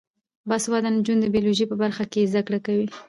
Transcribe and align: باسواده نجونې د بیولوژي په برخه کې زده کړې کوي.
باسواده 0.49 0.89
نجونې 0.95 1.19
د 1.23 1.27
بیولوژي 1.33 1.65
په 1.69 1.75
برخه 1.81 2.03
کې 2.11 2.29
زده 2.31 2.41
کړې 2.47 2.59
کوي. 2.65 2.87